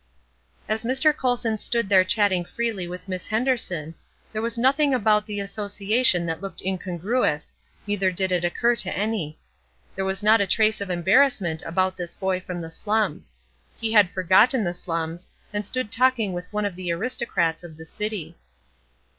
[0.67, 1.15] As Mr.
[1.15, 3.93] Colson stood there chatting freely with Miss Henderson,
[4.33, 9.37] there was nothing about the association that looked incongruous, neither did it occur to any.
[9.93, 13.31] There was not a trace of embarrassment about this boy from the slums;
[13.77, 17.85] he had forgotten the slums, and stood talking with one of the aristocrats of the
[17.85, 18.35] city.